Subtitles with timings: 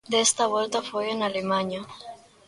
[0.13, 1.81] Desta volta foi en Alemaña.